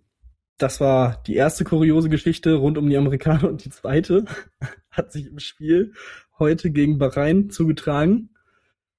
[0.58, 4.24] das war die erste kuriose Geschichte rund um die Amerikaner und die zweite
[4.90, 5.92] hat sich im Spiel
[6.38, 8.30] heute gegen Bahrain zugetragen,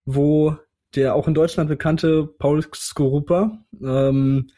[0.05, 0.57] wo
[0.95, 4.49] der auch in Deutschland bekannte Paul Skorupa ähm,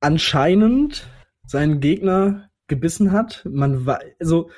[0.00, 1.06] anscheinend
[1.46, 3.46] seinen Gegner gebissen hat.
[3.50, 4.50] Man war, also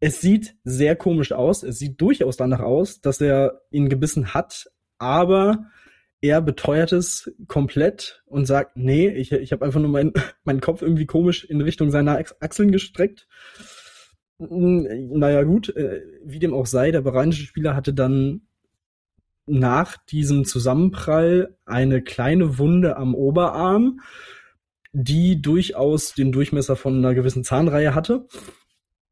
[0.00, 1.62] es sieht sehr komisch aus.
[1.62, 5.66] Es sieht durchaus danach aus, dass er ihn gebissen hat, aber
[6.20, 10.12] er beteuert es komplett und sagt, nee, ich, ich habe einfach nur meinen
[10.44, 13.28] meinen Kopf irgendwie komisch in Richtung seiner Achseln gestreckt.
[14.38, 18.42] Naja gut, äh, wie dem auch sei, der baranische Spieler hatte dann
[19.46, 24.00] nach diesem Zusammenprall eine kleine Wunde am Oberarm,
[24.92, 28.28] die durchaus den Durchmesser von einer gewissen Zahnreihe hatte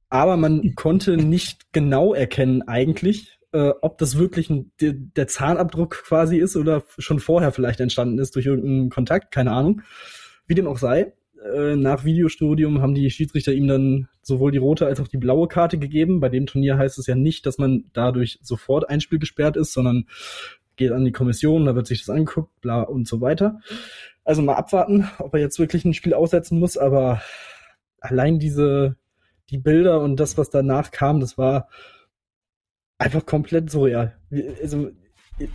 [0.09, 6.03] aber man konnte nicht genau erkennen eigentlich, äh, ob das wirklich ein, der, der Zahnabdruck
[6.05, 9.83] quasi ist oder schon vorher vielleicht entstanden ist durch irgendeinen Kontakt, keine Ahnung.
[10.47, 11.13] Wie dem auch sei,
[11.55, 15.49] äh, nach Videostudium haben die Schiedsrichter ihm dann sowohl die rote als auch die blaue
[15.49, 16.21] Karte gegeben.
[16.21, 19.73] Bei dem Turnier heißt es ja nicht, dass man dadurch sofort ein Spiel gesperrt ist,
[19.73, 20.07] sondern
[20.77, 23.61] geht an die Kommission, da wird sich das angeguckt, bla und so weiter.
[24.25, 27.23] Also mal abwarten, ob er jetzt wirklich ein Spiel aussetzen muss, aber
[28.01, 28.97] allein diese
[29.51, 31.69] die Bilder und das, was danach kam, das war
[32.99, 34.19] einfach komplett surreal.
[34.61, 34.91] Also,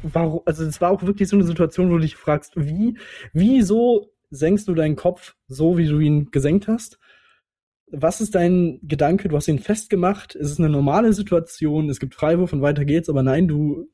[0.03, 2.97] warum, also es war auch wirklich so eine Situation, wo du dich fragst, wie,
[3.33, 6.99] wieso senkst du deinen Kopf so, wie du ihn gesenkt hast?
[7.93, 9.27] Was ist dein Gedanke?
[9.27, 10.35] Du hast ihn festgemacht.
[10.35, 11.89] Es ist eine normale Situation.
[11.89, 13.09] Es gibt Freiwurf und weiter geht's.
[13.09, 13.89] Aber nein, du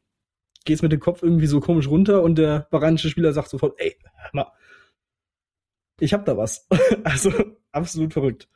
[0.66, 3.96] gehst mit dem Kopf irgendwie so komisch runter und der baranische Spieler sagt sofort, ey,
[4.16, 4.52] hör mal,
[6.00, 6.68] ich hab da was.
[7.04, 7.32] also
[7.72, 8.48] absolut verrückt.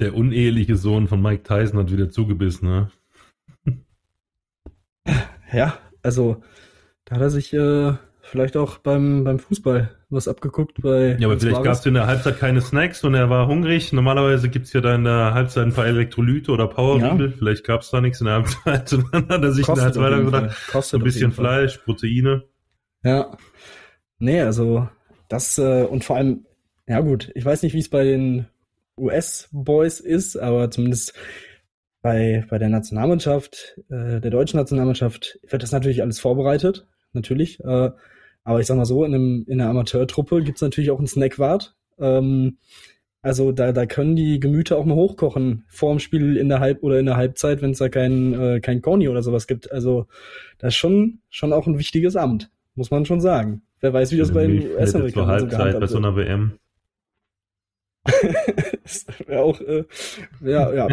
[0.00, 2.90] Der uneheliche Sohn von Mike Tyson hat wieder zugebissen, ne?
[5.52, 6.42] Ja, also
[7.04, 10.80] da hat er sich äh, vielleicht auch beim, beim Fußball was abgeguckt.
[10.82, 13.92] Bei ja, aber vielleicht gab es in der Halbzeit keine Snacks und er war hungrig.
[13.92, 17.30] Normalerweise gibt's ja da in der Halbzeit ein paar Elektrolyte oder Powerriegel.
[17.30, 17.36] Ja.
[17.36, 18.92] Vielleicht gab's da nichts in der Halbzeit.
[18.92, 22.44] Und dann hat er sich Kostet in der Halbzeit gedacht, so ein bisschen Fleisch, Proteine.
[23.02, 23.36] Ja.
[24.18, 24.88] Nee, also
[25.28, 26.44] das äh, und vor allem,
[26.86, 28.46] ja gut, ich weiß nicht, wie es bei den
[29.00, 31.14] US-Boys ist, aber zumindest
[32.02, 37.60] bei, bei der Nationalmannschaft, äh, der deutschen Nationalmannschaft, wird das natürlich alles vorbereitet, natürlich.
[37.60, 37.90] Äh,
[38.44, 41.74] aber ich sag mal so, in, einem, in einer Amateurtruppe gibt's natürlich auch einen Snackwart.
[41.98, 42.58] Ähm,
[43.22, 46.82] also da, da können die Gemüter auch mal hochkochen vor dem Spiel in der Halb
[46.82, 49.70] oder in der Halbzeit, wenn es da kein, äh, kein Conny oder sowas gibt.
[49.70, 50.06] Also
[50.58, 53.62] das ist schon, schon auch ein wichtiges Amt, muss man schon sagen.
[53.80, 56.58] Wer weiß, wie das bei den US-Amerikanern so Halbzeit bei so einer WM.
[58.82, 59.84] das wäre auch, äh,
[60.40, 60.88] ja, ja,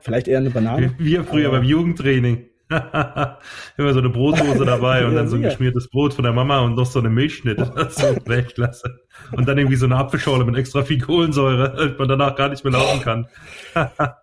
[0.00, 0.94] vielleicht eher eine Banane.
[0.98, 2.48] Wir früher aber, beim Jugendtraining.
[3.76, 6.60] Immer so eine Brotdose dabei und ja, dann so ein geschmiertes Brot von der Mama
[6.60, 8.16] und noch so eine Milchschnitte dazu.
[8.24, 9.00] Weltklasse.
[9.32, 12.64] Und dann irgendwie so eine Apfelschorle mit extra viel Kohlensäure, damit man danach gar nicht
[12.64, 13.26] mehr laufen kann.
[13.74, 14.16] ja,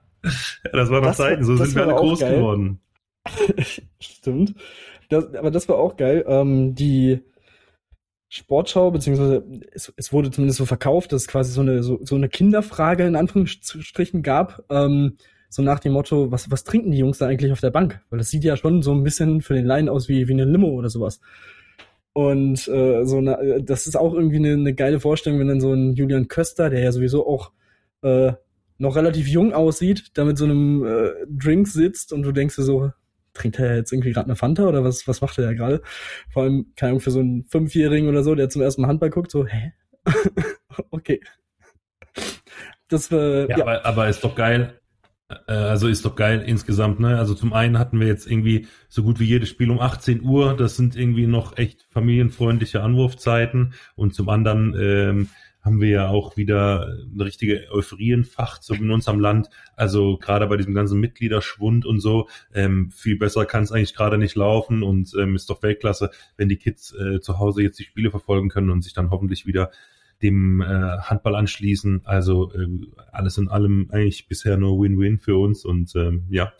[0.71, 2.35] das war noch Zeiten, so sind wir alle groß geil.
[2.35, 2.81] geworden.
[3.99, 4.55] Stimmt.
[5.09, 6.23] Das, aber das war auch geil.
[6.27, 7.21] Ähm, die
[8.29, 12.15] Sportschau, beziehungsweise es, es wurde zumindest so verkauft, dass es quasi so eine, so, so
[12.15, 14.63] eine Kinderfrage in Anführungsstrichen gab.
[14.69, 15.17] Ähm,
[15.49, 18.01] so nach dem Motto, was, was trinken die Jungs da eigentlich auf der Bank?
[18.11, 20.45] Weil das sieht ja schon so ein bisschen für den Laien aus wie, wie eine
[20.45, 21.21] Limo oder sowas.
[22.13, 25.73] Und äh, so eine, das ist auch irgendwie eine, eine geile Vorstellung, wenn dann so
[25.73, 27.51] ein Julian Köster, der ja sowieso auch
[28.03, 28.33] äh,
[28.77, 32.63] noch relativ jung aussieht, da mit so einem äh, Drink sitzt und du denkst dir
[32.63, 32.91] so,
[33.39, 35.81] trinkt er jetzt irgendwie gerade eine Fanta oder was, was macht er da gerade?
[36.29, 39.09] Vor allem, keine Ahnung, für so einen Fünfjährigen oder so, der zum ersten Mal Handball
[39.09, 39.73] guckt, so, hä?
[40.91, 41.21] okay.
[42.87, 43.61] Das war, ja, ja.
[43.61, 44.79] Aber, aber ist doch geil.
[45.47, 47.17] Äh, also ist doch geil insgesamt, ne?
[47.17, 50.55] Also zum einen hatten wir jetzt irgendwie so gut wie jedes Spiel um 18 Uhr.
[50.57, 53.73] Das sind irgendwie noch echt familienfreundliche Anwurfzeiten.
[53.95, 55.29] Und zum anderen ähm,
[55.61, 59.49] haben wir ja auch wieder eine richtige Euphorienfach so in unserem Land.
[59.75, 64.17] Also gerade bei diesem ganzen Mitgliederschwund und so, ähm, viel besser kann es eigentlich gerade
[64.17, 67.83] nicht laufen und ähm, ist doch Weltklasse, wenn die Kids äh, zu Hause jetzt die
[67.83, 69.71] Spiele verfolgen können und sich dann hoffentlich wieder
[70.21, 72.01] dem äh, Handball anschließen.
[72.05, 72.67] Also äh,
[73.11, 76.53] alles in allem eigentlich bisher nur Win-Win für uns und ähm, ja,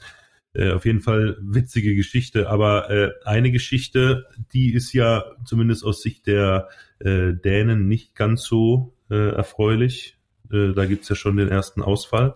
[0.54, 2.50] äh, auf jeden Fall witzige Geschichte.
[2.50, 8.44] Aber äh, eine Geschichte, die ist ja zumindest aus Sicht der äh, Dänen nicht ganz
[8.44, 10.18] so äh, erfreulich.
[10.52, 12.36] Äh, da gibt's ja schon den ersten Ausfall.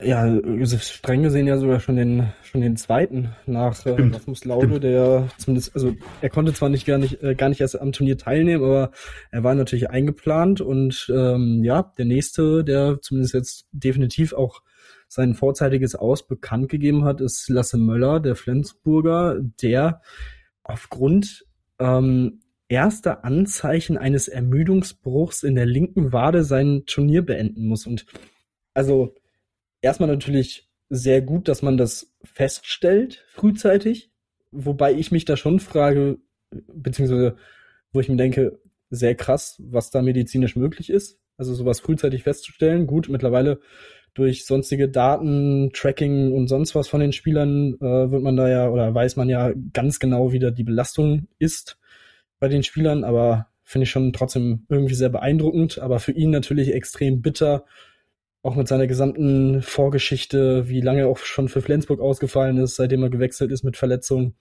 [0.00, 0.40] Ja,
[0.78, 3.96] streng gesehen ja sogar schon den schon den zweiten nach äh,
[4.44, 7.90] Laude, der zumindest, also er konnte zwar nicht gar nicht äh, gar nicht erst am
[7.90, 8.92] Turnier teilnehmen, aber
[9.32, 14.62] er war natürlich eingeplant und ähm, ja, der nächste, der zumindest jetzt definitiv auch
[15.08, 20.02] sein vorzeitiges Aus bekannt gegeben hat, ist Lasse Möller, der Flensburger, der
[20.62, 21.46] aufgrund
[21.78, 27.86] ähm, erster Anzeichen eines Ermüdungsbruchs in der linken Wade sein Turnier beenden muss.
[27.86, 28.06] Und
[28.74, 29.14] also
[29.80, 34.12] erstmal natürlich sehr gut, dass man das feststellt frühzeitig,
[34.50, 36.18] wobei ich mich da schon frage,
[36.50, 37.36] beziehungsweise
[37.92, 41.18] wo ich mir denke, sehr krass, was da medizinisch möglich ist.
[41.36, 42.86] Also sowas frühzeitig festzustellen.
[42.86, 43.60] Gut, mittlerweile
[44.14, 48.68] durch sonstige Daten, Tracking und sonst was von den Spielern äh, wird man da ja
[48.68, 51.78] oder weiß man ja ganz genau, wie da die Belastung ist
[52.40, 56.72] bei den Spielern, aber finde ich schon trotzdem irgendwie sehr beeindruckend, aber für ihn natürlich
[56.72, 57.64] extrem bitter,
[58.42, 63.02] auch mit seiner gesamten Vorgeschichte, wie lange er auch schon für Flensburg ausgefallen ist, seitdem
[63.02, 64.36] er gewechselt ist mit Verletzungen.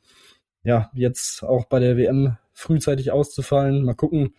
[0.63, 3.83] Ja, jetzt auch bei der WM frühzeitig auszufallen.
[3.83, 4.35] Mal gucken,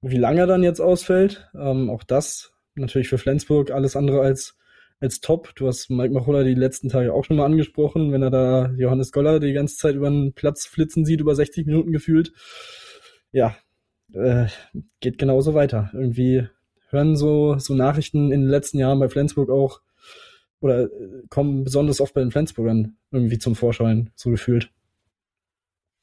[0.00, 1.50] wie lange er dann jetzt ausfällt.
[1.54, 4.56] Ähm, auch das natürlich für Flensburg alles andere als,
[5.00, 5.54] als top.
[5.56, 9.12] Du hast Mike Machulla die letzten Tage auch schon mal angesprochen, wenn er da Johannes
[9.12, 12.32] Goller die ganze Zeit über den Platz flitzen sieht, über 60 Minuten gefühlt.
[13.32, 13.56] Ja,
[14.12, 14.46] äh,
[15.00, 15.90] geht genauso weiter.
[15.92, 16.48] Irgendwie
[16.90, 19.80] hören so, so Nachrichten in den letzten Jahren bei Flensburg auch
[20.60, 20.88] oder äh,
[21.28, 24.70] kommen besonders oft bei den Flensburgern irgendwie zum Vorschein, so gefühlt.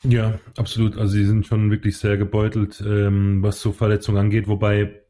[0.04, 0.98] Ja, absolut.
[0.98, 5.03] Also sie sind schon wirklich sehr gebeutelt, ähm, was so Verletzungen angeht, wobei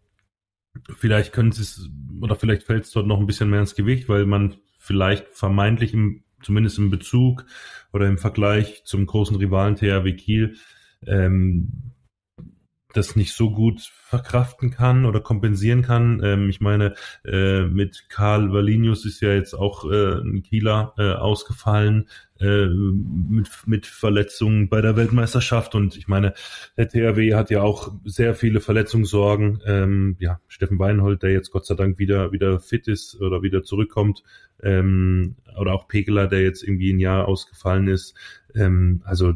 [0.98, 1.90] vielleicht können sie es
[2.22, 5.94] oder vielleicht fällt es dort noch ein bisschen mehr ins Gewicht, weil man vielleicht vermeintlich
[5.94, 7.46] im, zumindest im Bezug
[7.92, 10.56] oder im Vergleich zum großen Rivalen THW Kiel
[11.06, 11.93] ähm,
[12.94, 16.22] das nicht so gut verkraften kann oder kompensieren kann.
[16.24, 16.94] Ähm, ich meine,
[17.26, 22.08] äh, mit Karl Valinius ist ja jetzt auch äh, ein Kieler äh, ausgefallen
[22.40, 26.34] äh, mit, mit Verletzungen bei der Weltmeisterschaft und ich meine,
[26.78, 29.62] der THW hat ja auch sehr viele Verletzungssorgen.
[29.66, 33.64] Ähm, ja, Steffen Weinhold, der jetzt Gott sei Dank wieder wieder fit ist oder wieder
[33.64, 34.24] zurückkommt,
[34.62, 38.16] ähm, oder auch Pekeler, der jetzt irgendwie ein Jahr ausgefallen ist.
[38.56, 39.34] Ähm, also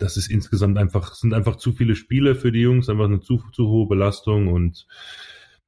[0.00, 3.42] das ist insgesamt einfach, sind einfach zu viele Spiele für die Jungs, einfach eine zu,
[3.52, 4.86] zu hohe Belastung und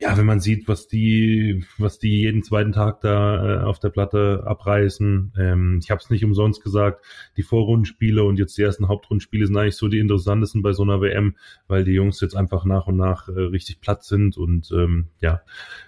[0.03, 3.91] ja, wenn man sieht, was die, was die jeden zweiten Tag da äh, auf der
[3.91, 7.05] Platte abreißen, ähm, ich habe es nicht umsonst gesagt,
[7.37, 11.01] die Vorrundenspiele und jetzt die ersten Hauptrundenspiele sind eigentlich so die interessantesten bei so einer
[11.01, 11.37] WM,
[11.69, 15.43] weil die Jungs jetzt einfach nach und nach äh, richtig platt sind und ähm, ja,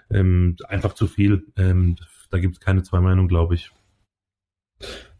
[0.09, 1.47] ähm, einfach zu viel.
[1.57, 1.97] Ähm,
[2.29, 3.71] da gibt es keine zwei Meinungen, glaube ich.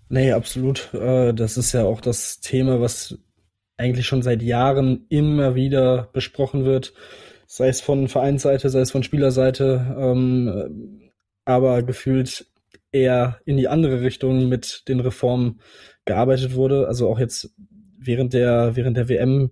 [0.09, 0.93] Nee, absolut.
[0.93, 3.17] Äh, das ist ja auch das Thema, was
[3.77, 6.93] eigentlich schon seit Jahren immer wieder besprochen wird,
[7.47, 11.11] sei es von Vereinsseite, sei es von Spielerseite, ähm,
[11.45, 12.47] aber gefühlt
[12.91, 15.59] eher in die andere Richtung mit den Reformen
[16.05, 16.87] gearbeitet wurde.
[16.87, 17.53] Also auch jetzt
[17.97, 19.51] während der während der WM,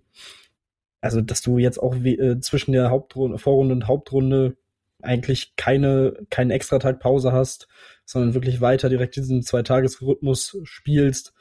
[1.02, 4.56] also dass du jetzt auch äh, zwischen der Hauptrunde, Vorrunde und Hauptrunde
[5.04, 7.68] eigentlich keine keinen extra Tag Pause hast,
[8.06, 11.34] sondern wirklich weiter direkt diesen Zwei-Tages-Rhythmus spielst.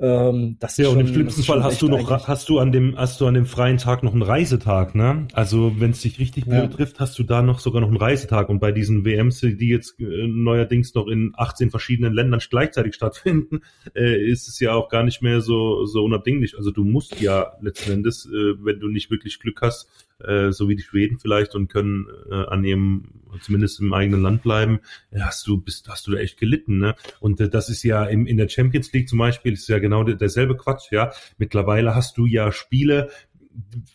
[0.00, 3.20] Ähm, das ja, und im schlimmsten Fall hast du noch, hast du an dem, hast
[3.20, 5.28] du an dem freien Tag noch einen Reisetag, ne?
[5.34, 6.66] Also wenn es dich richtig ja.
[6.68, 8.48] trifft, hast du da noch sogar noch einen Reisetag.
[8.48, 13.60] Und bei diesen WMs, die jetzt äh, neuerdings noch in 18 verschiedenen Ländern gleichzeitig stattfinden,
[13.94, 16.56] äh, ist es ja auch gar nicht mehr so, so unabdinglich.
[16.56, 19.86] Also du musst ja letzten Endes, äh, wenn du nicht wirklich Glück hast,
[20.24, 24.42] äh, so wie die Schweden vielleicht und können äh, an ihrem, zumindest im eigenen Land
[24.42, 24.80] bleiben,
[25.18, 26.94] hast du, bist, hast du da echt gelitten, ne?
[27.20, 30.04] Und äh, das ist ja im, in der Champions League zum Beispiel, ist ja genau
[30.04, 31.12] derselbe Quatsch, ja.
[31.38, 33.10] Mittlerweile hast du ja Spiele,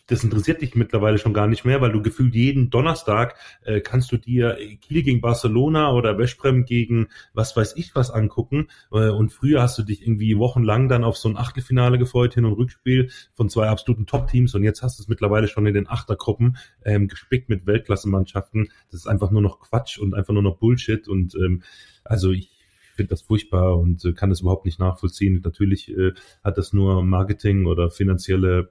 [0.06, 4.12] das interessiert dich mittlerweile schon gar nicht mehr, weil du gefühlt jeden Donnerstag äh, kannst
[4.12, 8.68] du dir Kiel gegen Barcelona oder Westbrem gegen was weiß ich was angucken.
[8.92, 12.44] Äh, und früher hast du dich irgendwie wochenlang dann auf so ein Achtelfinale gefreut, Hin-
[12.44, 15.88] und Rückspiel von zwei absoluten Top-Teams und jetzt hast du es mittlerweile schon in den
[15.88, 18.68] Achtergruppen ähm, gespickt mit Weltklassemannschaften.
[18.90, 21.62] Das ist einfach nur noch Quatsch und einfach nur noch Bullshit und ähm,
[22.04, 22.56] also ich
[22.96, 25.40] finde das furchtbar und äh, kann das überhaupt nicht nachvollziehen.
[25.44, 28.70] Natürlich äh, hat das nur Marketing oder finanzielle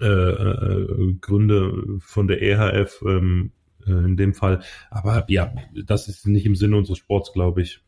[0.00, 3.52] äh, äh, Gründe von der EHF ähm,
[3.86, 4.62] äh, in dem Fall.
[4.90, 5.52] Aber ja,
[5.84, 7.80] das ist nicht im Sinne unseres Sports, glaube ich.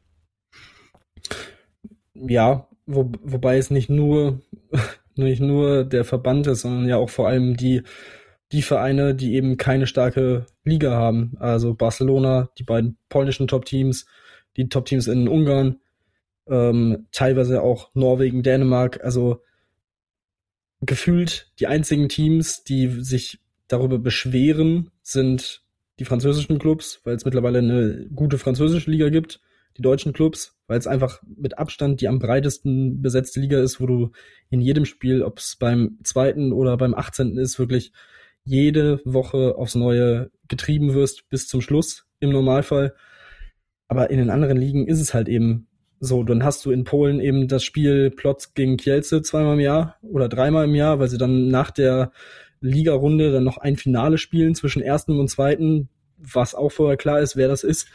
[2.15, 4.41] Ja, wo, wobei es nicht nur
[5.17, 7.83] nicht nur der Verband ist, sondern ja auch vor allem die
[8.53, 11.37] die Vereine, die eben keine starke Liga haben.
[11.41, 14.07] Also Barcelona, die beiden polnischen Top-Teams,
[14.57, 15.81] die Top-Teams in Ungarn,
[16.49, 19.03] ähm, teilweise auch Norwegen, Dänemark.
[19.03, 19.43] Also
[20.87, 25.63] gefühlt die einzigen Teams, die sich darüber beschweren, sind
[25.99, 29.41] die französischen Clubs, weil es mittlerweile eine gute französische Liga gibt,
[29.77, 33.87] die deutschen Clubs, weil es einfach mit Abstand die am breitesten besetzte Liga ist, wo
[33.87, 34.11] du
[34.51, 37.39] in jedem Spiel, ob es beim zweiten oder beim 18.
[37.39, 37.93] ist, wirklich
[38.45, 42.95] jede Woche aufs Neue getrieben wirst bis zum Schluss im Normalfall.
[43.89, 45.67] Aber in den anderen Ligen ist es halt eben
[46.05, 49.97] so, dann hast du in Polen eben das Spiel Plotz gegen Kielce zweimal im Jahr
[50.03, 52.13] oder dreimal im Jahr, weil sie dann nach der
[52.61, 57.37] Ligarunde dann noch ein Finale spielen zwischen ersten und zweiten, was auch vorher klar ist,
[57.37, 57.89] wer das ist.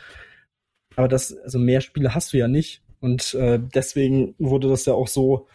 [0.96, 2.82] Aber das, also mehr Spiele hast du ja nicht.
[3.00, 5.48] Und äh, deswegen wurde das ja auch so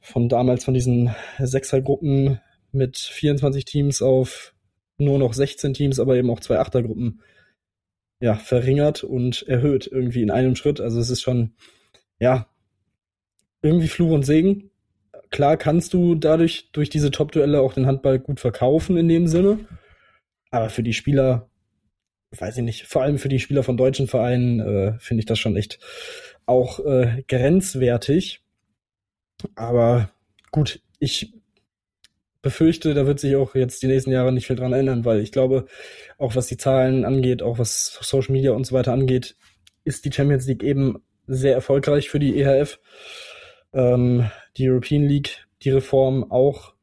[0.00, 2.40] von damals von diesen Sechsergruppen
[2.72, 4.54] mit 24 Teams auf
[4.98, 7.22] nur noch 16 Teams, aber eben auch zwei Achtergruppen
[8.20, 10.80] ja, verringert und erhöht irgendwie in einem Schritt.
[10.80, 11.54] Also es ist schon
[12.22, 12.46] ja,
[13.62, 14.70] irgendwie Fluch und Segen.
[15.30, 19.58] Klar kannst du dadurch durch diese Top-Duelle auch den Handball gut verkaufen in dem Sinne.
[20.52, 21.50] Aber für die Spieler,
[22.30, 25.40] weiß ich nicht, vor allem für die Spieler von deutschen Vereinen äh, finde ich das
[25.40, 25.80] schon echt
[26.46, 28.44] auch äh, grenzwertig.
[29.56, 30.12] Aber
[30.52, 31.34] gut, ich
[32.40, 35.32] befürchte, da wird sich auch jetzt die nächsten Jahre nicht viel dran ändern, weil ich
[35.32, 35.66] glaube,
[36.18, 39.34] auch was die Zahlen angeht, auch was Social Media und so weiter angeht,
[39.82, 41.02] ist die Champions League eben
[41.32, 42.78] sehr erfolgreich für die EHF.
[43.72, 46.74] Ähm, die European League, die Reform auch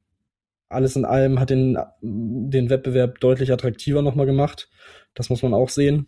[0.70, 4.70] alles in allem hat den, den Wettbewerb deutlich attraktiver nochmal gemacht.
[5.16, 6.08] Das muss man auch sehen.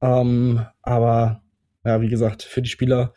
[0.00, 1.42] Ähm, aber
[1.84, 3.12] ja, wie gesagt, für die Spieler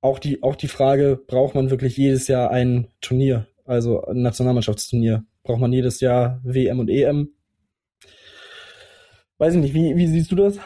[0.00, 5.24] auch die, auch die Frage, braucht man wirklich jedes Jahr ein Turnier, also ein Nationalmannschaftsturnier?
[5.42, 7.30] Braucht man jedes Jahr WM und EM?
[9.38, 10.58] Weiß ich nicht, wie, wie siehst du das?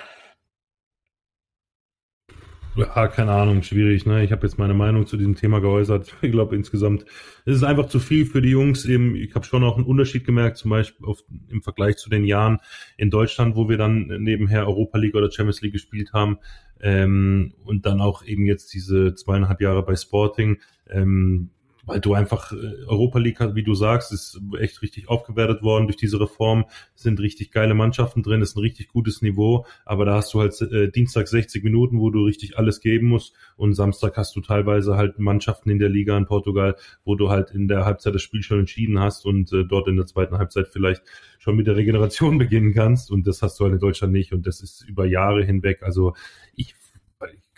[2.77, 4.07] Ja, keine Ahnung, schwierig.
[4.07, 4.23] Ne?
[4.23, 6.15] Ich habe jetzt meine Meinung zu diesem Thema geäußert.
[6.23, 7.03] Ich glaube insgesamt
[7.45, 8.85] ist es einfach zu viel für die Jungs.
[8.85, 12.25] Eben, ich habe schon auch einen Unterschied gemerkt, zum Beispiel auf, im Vergleich zu den
[12.25, 12.59] Jahren
[12.97, 16.39] in Deutschland, wo wir dann nebenher Europa League oder Champions League gespielt haben
[16.81, 20.59] ähm, und dann auch eben jetzt diese zweieinhalb Jahre bei Sporting.
[20.89, 21.51] Ähm,
[21.85, 25.97] weil du einfach äh, Europa League, wie du sagst, ist echt richtig aufgewertet worden durch
[25.97, 26.65] diese Reform.
[26.95, 30.41] Es sind richtig geile Mannschaften drin, ist ein richtig gutes Niveau, aber da hast du
[30.41, 34.41] halt äh, Dienstag 60 Minuten, wo du richtig alles geben musst und Samstag hast du
[34.41, 38.23] teilweise halt Mannschaften in der Liga in Portugal, wo du halt in der Halbzeit das
[38.23, 41.03] Spiel schon entschieden hast und äh, dort in der zweiten Halbzeit vielleicht
[41.39, 44.47] schon mit der Regeneration beginnen kannst und das hast du halt in Deutschland nicht und
[44.47, 45.83] das ist über Jahre hinweg.
[45.83, 46.15] Also
[46.55, 46.75] ich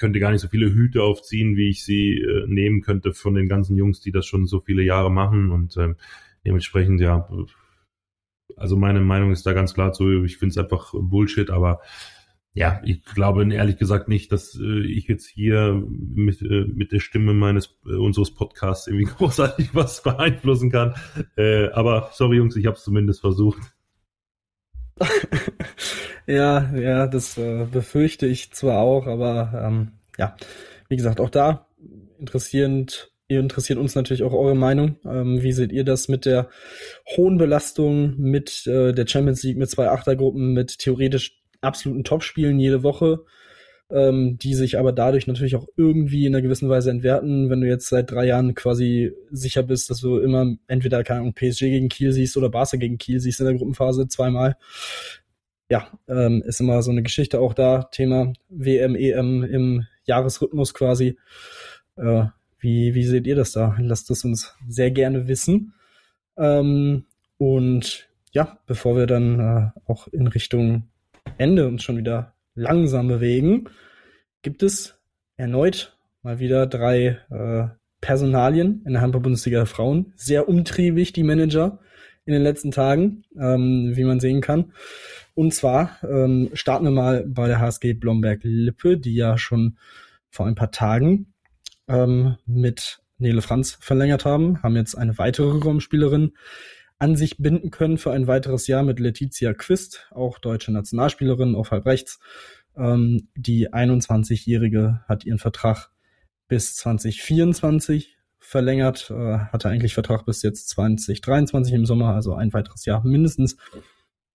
[0.03, 3.49] könnte gar nicht so viele Hüte aufziehen, wie ich sie äh, nehmen könnte von den
[3.49, 5.95] ganzen Jungs, die das schon so viele Jahre machen und ähm,
[6.45, 7.29] dementsprechend ja,
[8.57, 11.83] also meine Meinung ist da ganz klar zu, ich finde es einfach Bullshit, aber
[12.53, 16.99] ja, ich glaube ehrlich gesagt nicht, dass äh, ich jetzt hier mit, äh, mit der
[16.99, 20.95] Stimme meines äh, unseres Podcasts irgendwie großartig was beeinflussen kann.
[21.37, 23.72] Äh, aber sorry Jungs, ich habe es zumindest versucht.
[26.27, 30.37] ja, ja, das äh, befürchte ich zwar auch, aber ähm, ja,
[30.88, 31.67] wie gesagt, auch da
[32.19, 34.97] interessierend, interessiert uns natürlich auch eure Meinung.
[35.05, 36.49] Ähm, wie seht ihr das mit der
[37.17, 42.83] hohen Belastung, mit äh, der Champions League, mit zwei Achtergruppen, mit theoretisch absoluten Topspielen jede
[42.83, 43.25] Woche?
[43.93, 47.51] Ähm, die sich aber dadurch natürlich auch irgendwie in einer gewissen Weise entwerten.
[47.51, 51.35] Wenn du jetzt seit drei Jahren quasi sicher bist, dass du immer entweder keine Ahnung,
[51.35, 54.57] PSG gegen Kiel siehst oder Barca gegen Kiel siehst in der Gruppenphase zweimal.
[55.69, 57.85] Ja, ähm, ist immer so eine Geschichte auch da.
[57.85, 61.19] Thema WM, EM im Jahresrhythmus quasi.
[61.97, 62.25] Äh,
[62.59, 63.77] wie, wie seht ihr das da?
[63.79, 65.75] Lasst es uns sehr gerne wissen.
[66.37, 67.05] Ähm,
[67.37, 70.89] und ja, bevor wir dann äh, auch in Richtung
[71.39, 73.69] Ende uns schon wieder langsam bewegen,
[74.43, 74.95] gibt es
[75.37, 77.69] erneut mal wieder drei äh,
[78.01, 80.12] Personalien in der Handball-Bundesliga der Frauen.
[80.17, 81.79] Sehr umtriebig, die Manager
[82.25, 84.73] in den letzten Tagen, ähm, wie man sehen kann.
[85.35, 89.79] Und zwar ähm, starten wir mal bei der HSG Blomberg-Lippe, die ja schon
[90.31, 91.33] vor ein paar Tagen
[91.88, 96.33] ähm, mit Nele Franz verlängert haben, haben jetzt eine weitere Raumspielerin
[97.03, 101.73] an sich binden können für ein weiteres Jahr mit Letizia Quist, auch deutsche Nationalspielerin auf
[101.73, 102.21] halb rechts.
[102.77, 105.91] Ähm, die 21-Jährige hat ihren Vertrag
[106.47, 112.85] bis 2024 verlängert, äh, hatte eigentlich Vertrag bis jetzt 2023 im Sommer, also ein weiteres
[112.85, 113.57] Jahr mindestens.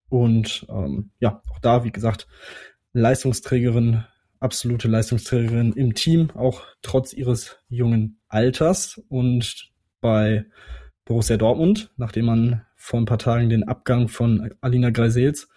[0.09, 2.27] Und ähm, ja, auch da, wie gesagt,
[2.91, 4.03] Leistungsträgerin,
[4.41, 9.01] absolute Leistungsträgerin im Team, auch trotz ihres jungen Alters.
[9.07, 10.45] Und bei
[11.07, 15.47] Borussia Dortmund, nachdem man vor ein paar Tagen den Abgang von Alina Greisels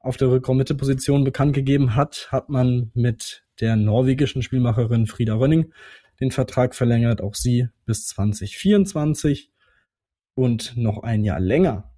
[0.00, 5.72] auf der Rückraummitteposition bekannt gegeben hat, hat man mit der norwegischen Spielmacherin Frieda Rönning
[6.20, 9.52] den Vertrag verlängert, auch sie bis 2024
[10.34, 11.92] und noch ein Jahr länger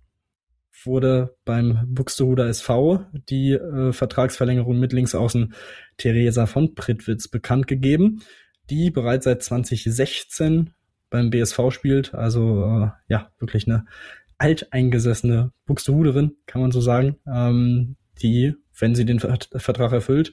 [0.87, 5.55] wurde beim Buxtehuder SV die äh, Vertragsverlängerung mit Linksaußen
[5.97, 8.23] Theresa von Prittwitz bekannt gegeben,
[8.69, 10.73] die bereits seit 2016
[11.11, 12.15] beim BSV spielt.
[12.15, 13.85] Also äh, ja, wirklich eine
[14.39, 20.33] alteingesessene Buxtehuderin, kann man so sagen, ähm, die, wenn sie den Vertrag erfüllt,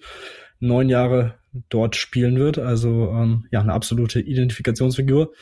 [0.60, 1.36] neun Jahre
[1.70, 2.58] dort spielen wird.
[2.58, 5.34] Also ähm, ja, eine absolute Identifikationsfigur.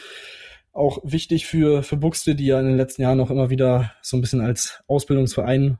[0.71, 4.17] Auch wichtig für, für Buxte, die ja in den letzten Jahren noch immer wieder so
[4.17, 5.77] ein bisschen als Ausbildungsverein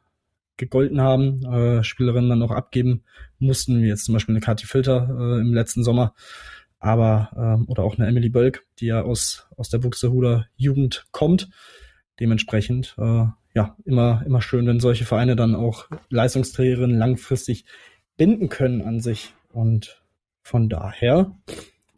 [0.58, 3.04] gegolten haben, äh, Spielerinnen dann noch abgeben
[3.40, 6.14] mussten, wie jetzt zum Beispiel eine Kati Filter äh, im letzten Sommer
[6.80, 11.50] aber ähm, oder auch eine Emily Bölk, die ja aus aus der Buxtehuder Jugend kommt.
[12.20, 17.66] Dementsprechend äh, ja immer immer schön, wenn solche Vereine dann auch Leistungsträgerinnen langfristig
[18.18, 20.02] binden können an sich und
[20.42, 21.36] von daher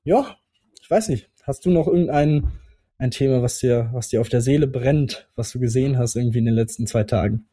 [0.04, 0.38] ja,
[0.82, 2.52] ich weiß nicht, hast du noch irgendein
[2.98, 6.40] ein Thema, was dir was dir auf der Seele brennt, was du gesehen hast irgendwie
[6.40, 7.48] in den letzten zwei Tagen?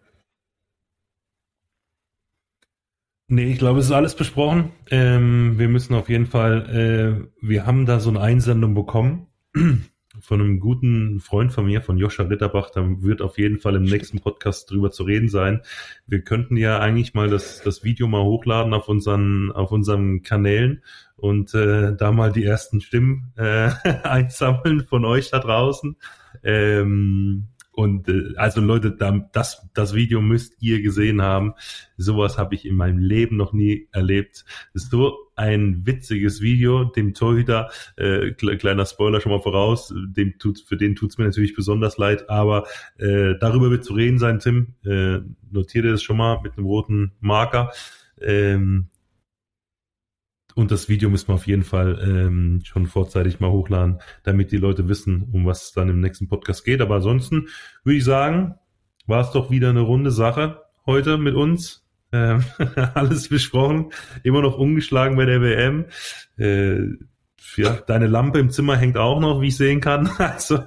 [3.34, 4.70] Nee, ich glaube, es ist alles besprochen.
[4.92, 9.26] Ähm, wir müssen auf jeden Fall, äh, wir haben da so eine Einsendung bekommen
[10.20, 12.70] von einem guten Freund von mir, von Joscha Ritterbach.
[12.70, 15.62] Da wird auf jeden Fall im nächsten Podcast drüber zu reden sein.
[16.06, 20.84] Wir könnten ja eigentlich mal das, das Video mal hochladen auf unseren, auf unseren Kanälen
[21.16, 23.70] und äh, da mal die ersten Stimmen äh,
[24.04, 25.96] einsammeln von euch da draußen.
[26.44, 28.92] Ähm, und äh, also Leute,
[29.32, 31.54] das, das Video müsst ihr gesehen haben.
[31.96, 34.44] Sowas habe ich in meinem Leben noch nie erlebt.
[34.74, 40.76] So ein witziges Video, dem Torhüter, äh, kleiner Spoiler schon mal voraus, dem tut, für
[40.76, 42.66] den tut's mir natürlich besonders leid, aber
[42.98, 44.74] äh, darüber wird zu reden sein, Tim.
[44.84, 45.20] Äh,
[45.50, 47.72] notiere das schon mal mit einem roten Marker.
[48.20, 48.88] Ähm,
[50.54, 54.56] und das Video müssen wir auf jeden Fall ähm, schon vorzeitig mal hochladen, damit die
[54.56, 56.80] Leute wissen, um was es dann im nächsten Podcast geht.
[56.80, 57.48] Aber ansonsten
[57.82, 58.54] würde ich sagen,
[59.06, 61.84] war es doch wieder eine runde Sache heute mit uns.
[62.12, 62.44] Ähm,
[62.94, 63.90] alles besprochen,
[64.22, 65.86] immer noch ungeschlagen bei der WM.
[66.38, 66.96] Äh,
[67.56, 70.10] ja, deine Lampe im Zimmer hängt auch noch, wie ich sehen kann.
[70.18, 70.60] Also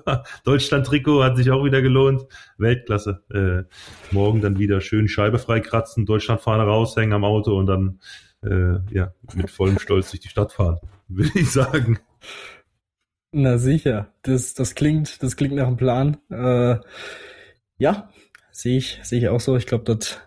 [0.44, 2.24] Deutschland-Trikot hat sich auch wieder gelohnt.
[2.58, 3.24] Weltklasse.
[3.34, 8.00] Äh, morgen dann wieder schön Scheibe freikratzen, Deutschlandfahne raushängen am Auto und dann
[8.44, 12.00] äh, ja mit vollem Stolz durch die Stadt fahren, würde ich sagen.
[13.32, 16.18] Na sicher, das, das klingt, das klingt nach einem Plan.
[16.30, 16.78] Äh,
[17.78, 18.10] ja,
[18.52, 19.58] sehe ich, sehe ich auch so.
[19.58, 20.20] Ich glaube, das,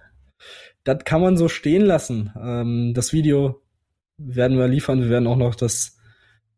[1.05, 2.33] kann man so stehen lassen.
[2.41, 3.63] Ähm, das Video
[4.19, 5.01] werden wir liefern.
[5.01, 5.99] Wir werden auch noch das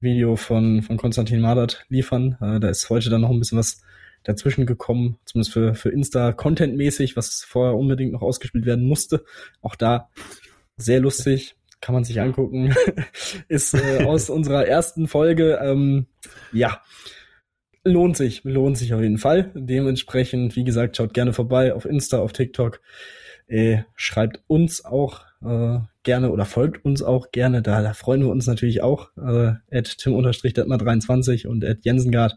[0.00, 2.36] Video von, von Konstantin Madert liefern.
[2.40, 3.82] Äh, da ist heute dann noch ein bisschen was
[4.24, 9.24] dazwischen gekommen, zumindest für, für Insta Content-mäßig, was vorher unbedingt noch ausgespielt werden musste.
[9.60, 10.10] Auch da
[10.76, 12.74] sehr lustig, kann man sich angucken.
[13.48, 15.58] ist äh, aus unserer ersten Folge.
[15.62, 16.06] Ähm,
[16.52, 16.80] ja,
[17.84, 19.50] lohnt sich, lohnt sich auf jeden Fall.
[19.54, 22.80] Dementsprechend, wie gesagt, schaut gerne vorbei auf Insta, auf TikTok.
[23.46, 27.62] Äh, schreibt uns auch äh, gerne oder folgt uns auch gerne.
[27.62, 29.10] Da, da freuen wir uns natürlich auch.
[29.16, 32.36] Äh, at tim-23 und at jensengard.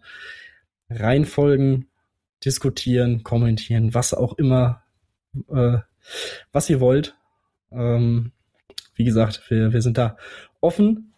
[0.89, 1.87] Reinfolgen,
[2.43, 4.83] diskutieren, kommentieren, was auch immer,
[5.49, 5.77] äh,
[6.51, 7.15] was ihr wollt.
[7.75, 8.31] Ähm,
[8.95, 10.17] wie gesagt, wir, wir sind da
[10.61, 11.13] offen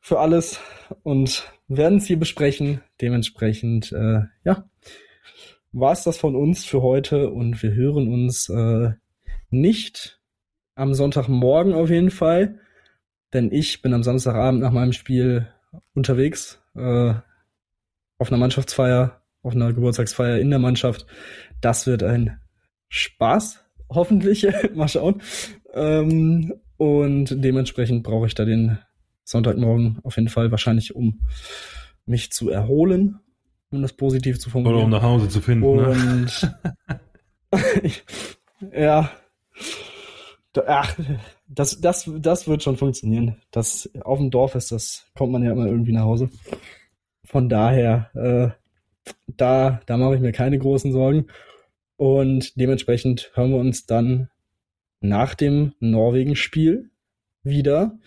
[0.00, 0.60] für alles
[1.02, 2.80] und werden es hier besprechen.
[3.00, 4.68] Dementsprechend, äh, ja,
[5.72, 8.92] war es das von uns für heute und wir hören uns äh,
[9.50, 10.20] nicht
[10.74, 12.60] am Sonntagmorgen auf jeden Fall,
[13.32, 15.48] denn ich bin am Samstagabend nach meinem Spiel
[15.94, 17.14] unterwegs äh,
[18.18, 21.06] auf einer Mannschaftsfeier, auf einer Geburtstagsfeier in der Mannschaft.
[21.60, 22.40] Das wird ein
[22.88, 24.46] Spaß, hoffentlich.
[24.74, 25.20] Mal schauen.
[25.74, 28.78] Ähm, und dementsprechend brauche ich da den
[29.24, 31.20] Sonntagmorgen auf jeden Fall wahrscheinlich, um
[32.06, 33.20] mich zu erholen,
[33.70, 34.76] um das positiv zu formulieren.
[34.76, 35.76] Oder um nach Hause zu finden.
[35.76, 35.88] Ne?
[35.88, 36.56] Und
[37.52, 37.90] ne?
[38.76, 39.10] ja,
[40.66, 40.96] ach,
[41.48, 43.36] das, das, das wird schon funktionieren.
[43.50, 46.30] Das auf dem Dorf ist das, kommt man ja immer irgendwie nach Hause.
[47.24, 51.26] Von daher, äh, da, da mache ich mir keine großen Sorgen.
[51.96, 54.28] Und dementsprechend hören wir uns dann
[55.04, 56.90] nach dem Norwegen-Spiel
[57.42, 57.98] wieder,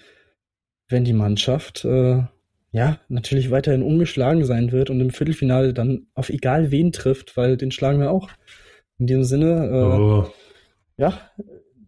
[0.89, 2.23] wenn die Mannschaft äh,
[2.71, 7.55] ja natürlich weiterhin ungeschlagen sein wird und im Viertelfinale dann auf egal wen trifft, weil
[7.55, 8.29] den schlagen wir auch.
[8.97, 10.33] In diesem Sinne, äh, oh.
[10.97, 11.21] ja,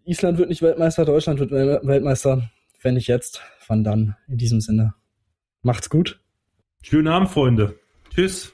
[0.05, 2.51] Island wird nicht Weltmeister, Deutschland wird Weltmeister,
[2.81, 4.15] wenn nicht jetzt, wann dann?
[4.27, 4.93] In diesem Sinne,
[5.63, 6.21] macht's gut.
[6.83, 7.79] Schönen Abend, Freunde.
[8.13, 8.53] Tschüss.